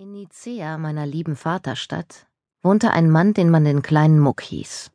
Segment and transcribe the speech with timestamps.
[0.00, 2.24] In Nicea, meiner lieben Vaterstadt,
[2.62, 4.90] wohnte ein Mann, den man den kleinen Muck hieß.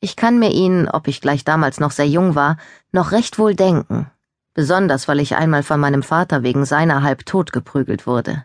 [0.00, 2.56] Ich kann mir ihn, ob ich gleich damals noch sehr jung war,
[2.90, 4.10] noch recht wohl denken,
[4.54, 8.44] besonders weil ich einmal von meinem Vater wegen seiner halb tot geprügelt wurde.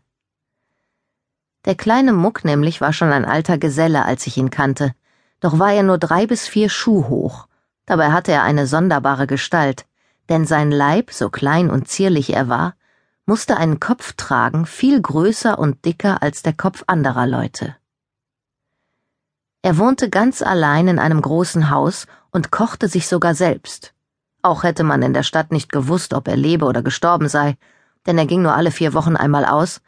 [1.65, 4.93] Der kleine Muck nämlich war schon ein alter Geselle, als ich ihn kannte,
[5.39, 7.47] doch war er nur drei bis vier Schuh hoch,
[7.87, 9.87] dabei hatte er eine sonderbare Gestalt,
[10.29, 12.75] denn sein Leib, so klein und zierlich er war,
[13.31, 17.77] musste einen Kopf tragen, viel größer und dicker als der Kopf anderer Leute.
[19.61, 23.93] Er wohnte ganz allein in einem großen Haus und kochte sich sogar selbst.
[24.41, 27.55] Auch hätte man in der Stadt nicht gewusst, ob er lebe oder gestorben sei,
[28.05, 29.79] denn er ging nur alle vier Wochen einmal aus,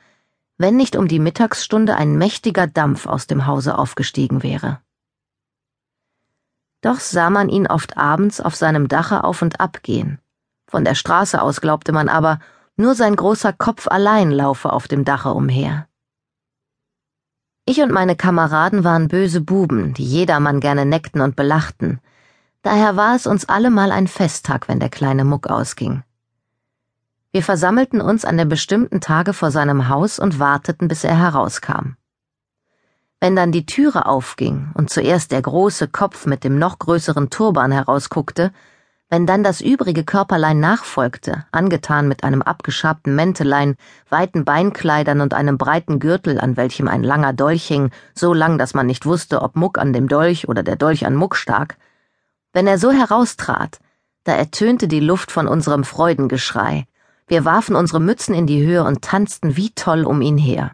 [0.58, 4.80] wenn nicht um die Mittagsstunde ein mächtiger Dampf aus dem Hause aufgestiegen wäre.
[6.80, 10.20] Doch sah man ihn oft abends auf seinem Dache auf und ab gehen.
[10.66, 12.40] Von der Straße aus glaubte man aber,
[12.76, 15.88] nur sein großer Kopf allein laufe auf dem Dache umher.
[17.66, 22.02] Ich und meine Kameraden waren böse Buben, die jedermann gerne neckten und belachten.
[22.62, 26.04] Daher war es uns allemal ein Festtag, wenn der kleine Muck ausging.
[27.32, 31.96] Wir versammelten uns an dem bestimmten Tage vor seinem Haus und warteten, bis er herauskam.
[33.20, 37.72] Wenn dann die Türe aufging und zuerst der große Kopf mit dem noch größeren Turban
[37.72, 38.52] herausguckte,
[39.14, 43.76] wenn dann das übrige Körperlein nachfolgte, angetan mit einem abgeschabten Mäntelein,
[44.10, 48.74] weiten Beinkleidern und einem breiten Gürtel, an welchem ein langer Dolch hing, so lang, dass
[48.74, 51.78] man nicht wusste, ob Muck an dem Dolch oder der Dolch an Muck stak,
[52.54, 53.80] wenn er so heraustrat,
[54.24, 56.88] da ertönte die Luft von unserem Freudengeschrei,
[57.28, 60.72] wir warfen unsere Mützen in die Höhe und tanzten wie toll um ihn her.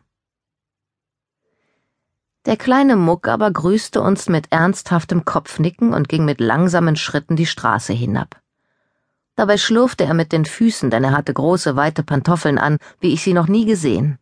[2.46, 7.46] Der kleine Muck aber grüßte uns mit ernsthaftem Kopfnicken und ging mit langsamen Schritten die
[7.46, 8.42] Straße hinab.
[9.36, 13.24] Dabei schlurfte er mit den Füßen, denn er hatte große, weite Pantoffeln an, wie ich
[13.24, 14.20] sie noch nie gesehen.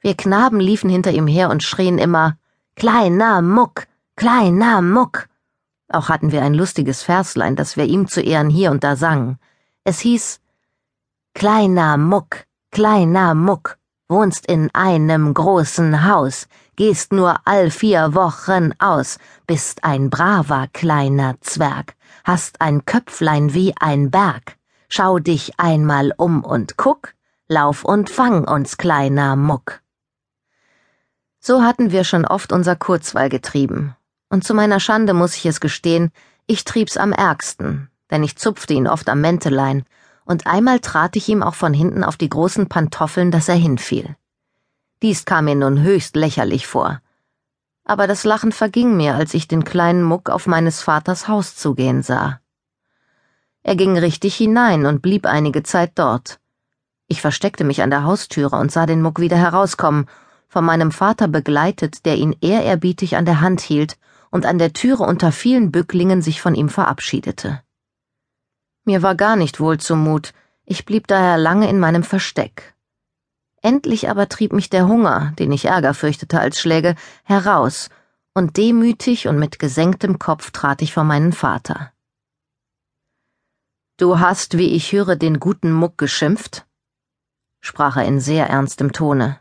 [0.00, 2.36] Wir Knaben liefen hinter ihm her und schrien immer
[2.76, 3.86] Kleiner Muck,
[4.16, 5.28] kleiner Muck.
[5.88, 9.38] Auch hatten wir ein lustiges Verslein, das wir ihm zu Ehren hier und da sangen.
[9.84, 10.40] Es hieß
[11.34, 13.78] Kleiner Muck, kleiner Muck,
[14.08, 21.36] wohnst in einem großen Haus, gehst nur all vier Wochen aus, bist ein braver kleiner
[21.40, 21.94] Zwerg,
[22.24, 24.56] hast ein Köpflein wie ein Berg.
[24.88, 27.14] Schau dich einmal um und guck,
[27.48, 29.80] lauf und fang uns, kleiner Muck.
[31.40, 33.96] So hatten wir schon oft unser Kurzweil getrieben.
[34.28, 36.10] Und zu meiner Schande muss ich es gestehen,
[36.46, 39.84] ich trieb's am ärgsten, denn ich zupfte ihn oft am Mäntelein,
[40.24, 44.16] und einmal trat ich ihm auch von hinten auf die großen Pantoffeln, dass er hinfiel.
[45.02, 47.00] Dies kam mir nun höchst lächerlich vor.
[47.84, 52.02] Aber das Lachen verging mir, als ich den kleinen Muck auf meines Vaters Haus zugehen
[52.02, 52.40] sah.
[53.62, 56.40] Er ging richtig hinein und blieb einige Zeit dort.
[57.06, 60.06] Ich versteckte mich an der Haustüre und sah den Muck wieder herauskommen,
[60.48, 63.98] von meinem Vater begleitet, der ihn ehrerbietig an der Hand hielt
[64.30, 67.63] und an der Türe unter vielen Bücklingen sich von ihm verabschiedete.
[68.84, 70.34] Mir war gar nicht wohl zumut,
[70.64, 72.74] ich blieb daher lange in meinem Versteck.
[73.62, 77.88] Endlich aber trieb mich der Hunger, den ich ärger fürchtete als Schläge, heraus,
[78.34, 81.92] und demütig und mit gesenktem Kopf trat ich vor meinen Vater.
[83.96, 86.66] Du hast, wie ich höre, den guten Muck geschimpft?
[87.60, 89.40] sprach er in sehr ernstem Tone.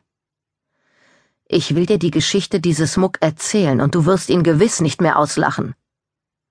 [1.46, 5.20] Ich will dir die Geschichte dieses Muck erzählen, und du wirst ihn gewiss nicht mehr
[5.20, 5.76] auslachen.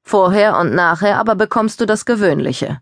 [0.03, 2.81] Vorher und nachher aber bekommst du das Gewöhnliche.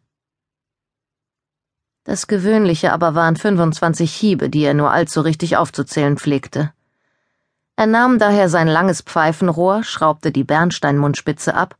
[2.04, 6.72] Das Gewöhnliche aber waren 25 Hiebe, die er nur allzu richtig aufzuzählen pflegte.
[7.76, 11.76] Er nahm daher sein langes Pfeifenrohr, schraubte die Bernsteinmundspitze ab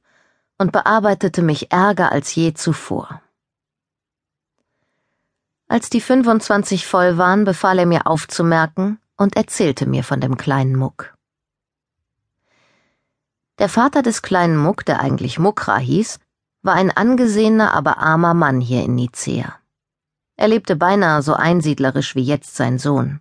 [0.58, 3.22] und bearbeitete mich ärger als je zuvor.
[5.68, 10.76] Als die 25 voll waren, befahl er mir aufzumerken und erzählte mir von dem kleinen
[10.76, 11.14] Muck.
[13.60, 16.18] Der Vater des kleinen Muck, der eigentlich Mukra hieß,
[16.62, 19.54] war ein angesehener, aber armer Mann hier in Nicea.
[20.36, 23.20] Er lebte beinahe so einsiedlerisch wie jetzt sein Sohn.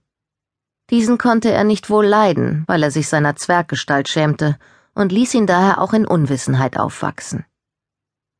[0.91, 4.57] Diesen konnte er nicht wohl leiden, weil er sich seiner Zwerggestalt schämte
[4.95, 7.43] und ließ ihn daher auch in Unwissenheit aufwachsen.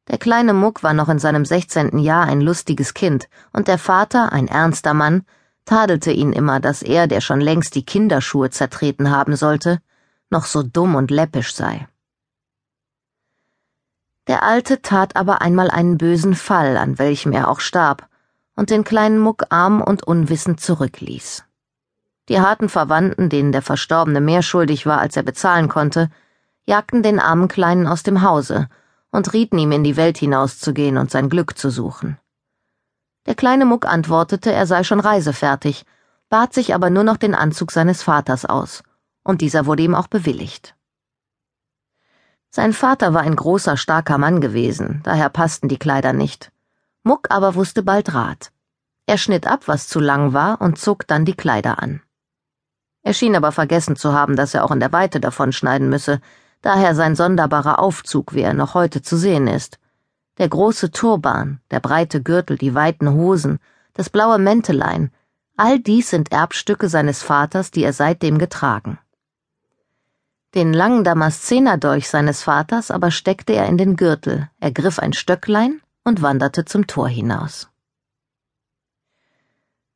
[0.07, 4.31] Der kleine Muck war noch in seinem sechzehnten Jahr ein lustiges Kind, und der Vater,
[4.31, 5.25] ein ernster Mann,
[5.65, 9.81] tadelte ihn immer, dass er, der schon längst die Kinderschuhe zertreten haben sollte,
[10.29, 11.87] noch so dumm und läppisch sei.
[14.27, 18.07] Der Alte tat aber einmal einen bösen Fall, an welchem er auch starb,
[18.55, 21.45] und den kleinen Muck arm und unwissend zurückließ.
[22.27, 26.11] Die harten Verwandten, denen der Verstorbene mehr schuldig war, als er bezahlen konnte,
[26.65, 28.69] jagten den armen Kleinen aus dem Hause
[29.11, 32.19] und rieten ihm in die Welt hinauszugehen und sein Glück zu suchen.
[33.25, 35.85] Der kleine Muck antwortete, er sei schon reisefertig,
[36.29, 38.83] bat sich aber nur noch den Anzug seines Vaters aus,
[39.23, 40.75] und dieser wurde ihm auch bewilligt.
[42.51, 46.51] Sein Vater war ein großer, starker Mann gewesen, daher passten die Kleider nicht.
[47.03, 48.51] Muck aber wusste bald Rat.
[49.05, 52.01] Er schnitt ab, was zu lang war, und zog dann die Kleider an.
[53.01, 56.21] Er schien aber vergessen zu haben, dass er auch in der Weite davon schneiden müsse,
[56.61, 59.79] daher sein sonderbarer Aufzug, wie er noch heute zu sehen ist.
[60.37, 63.59] Der große Turban, der breite Gürtel, die weiten Hosen,
[63.93, 65.11] das blaue Mäntelein,
[65.57, 68.99] all dies sind Erbstücke seines Vaters, die er seitdem getragen.
[70.55, 76.23] Den langen Damaszenerdolch seines Vaters aber steckte er in den Gürtel, ergriff ein Stöcklein und
[76.23, 77.69] wanderte zum Tor hinaus.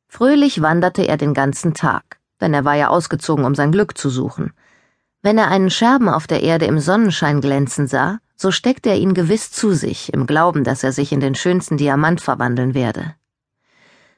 [0.06, 4.08] Fröhlich wanderte er den ganzen Tag, denn er war ja ausgezogen, um sein Glück zu
[4.10, 4.52] suchen.
[5.22, 9.14] Wenn er einen Scherben auf der Erde im Sonnenschein glänzen sah, so steckte er ihn
[9.14, 13.16] gewiss zu sich, im Glauben, dass er sich in den schönsten Diamant verwandeln werde.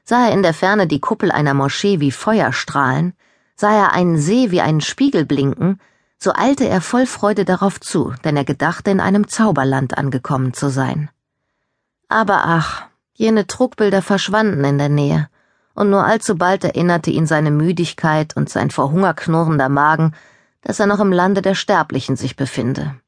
[0.03, 3.13] Sah er in der Ferne die Kuppel einer Moschee wie Feuer strahlen,
[3.55, 5.79] sah er einen See wie einen Spiegel blinken,
[6.19, 10.69] so eilte er voll Freude darauf zu, denn er gedachte, in einem Zauberland angekommen zu
[10.69, 11.09] sein.
[12.09, 15.29] Aber ach, jene Trugbilder verschwanden in der Nähe,
[15.73, 20.13] und nur allzubald erinnerte ihn seine Müdigkeit und sein vor Hunger knurrender Magen,
[20.61, 22.99] dass er noch im Lande der Sterblichen sich befinde.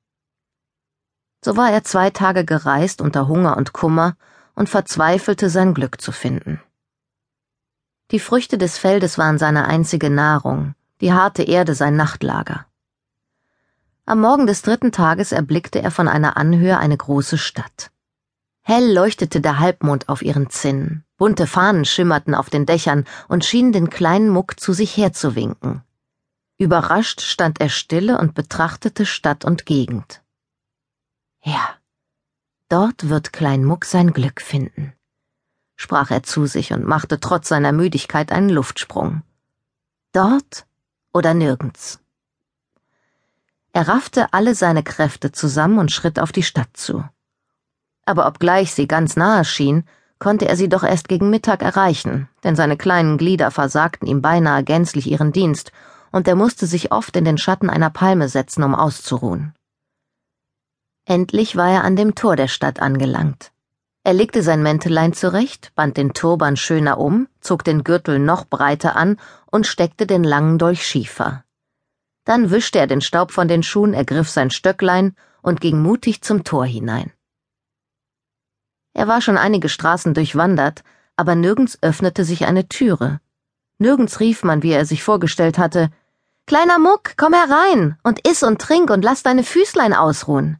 [1.44, 4.16] So war er zwei Tage gereist unter Hunger und Kummer
[4.54, 6.62] und verzweifelte sein Glück zu finden.
[8.12, 12.66] Die Früchte des Feldes waren seine einzige Nahrung, die harte Erde sein Nachtlager.
[14.10, 17.92] Am Morgen des dritten Tages erblickte er von einer Anhöhe eine große Stadt.
[18.64, 21.06] Hell leuchtete der Halbmond auf ihren Zinnen.
[21.18, 25.84] Bunte Fahnen schimmerten auf den Dächern und schienen den kleinen Muck zu sich herzuwinken.
[26.58, 30.24] Überrascht stand er stille und betrachtete Stadt und Gegend.
[31.44, 31.76] Ja,
[32.68, 34.94] dort wird Klein Muck sein Glück finden,
[35.76, 39.22] sprach er zu sich und machte trotz seiner Müdigkeit einen Luftsprung.
[40.14, 40.66] Dort
[41.14, 42.00] oder nirgends.
[43.72, 47.04] Er raffte alle seine Kräfte zusammen und schritt auf die Stadt zu.
[48.06, 49.84] Aber obgleich sie ganz nahe schien,
[50.18, 54.64] konnte er sie doch erst gegen Mittag erreichen, denn seine kleinen Glieder versagten ihm beinahe
[54.64, 55.72] gänzlich ihren Dienst,
[56.12, 59.54] und er musste sich oft in den Schatten einer Palme setzen, um auszuruhen.
[61.06, 63.52] Endlich war er an dem Tor der Stadt angelangt.
[64.04, 68.96] Er legte sein Mäntelein zurecht, band den Turban schöner um, zog den Gürtel noch breiter
[68.96, 71.44] an und steckte den langen Dolch schiefer.
[72.26, 76.44] Dann wischte er den Staub von den Schuhen, ergriff sein Stöcklein und ging mutig zum
[76.44, 77.12] Tor hinein.
[78.94, 80.84] Er war schon einige Straßen durchwandert,
[81.16, 83.22] aber nirgends öffnete sich eine Türe.
[83.78, 85.90] Nirgends rief man, wie er sich vorgestellt hatte,
[86.46, 90.58] Kleiner Muck, komm herein und iss und trink und lass deine Füßlein ausruhen.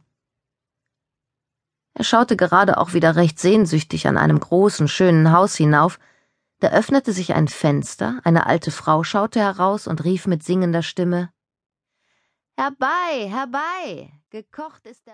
[1.94, 5.98] Er schaute gerade auch wieder recht sehnsüchtig an einem großen, schönen Haus hinauf,
[6.60, 11.30] da öffnete sich ein Fenster, eine alte Frau schaute heraus und rief mit singender Stimme
[12.60, 15.08] Herbei, herbei, gekocht ist der